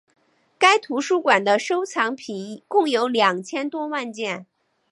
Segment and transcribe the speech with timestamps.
[0.57, 4.47] 该图书馆的收藏品共有两千多万件。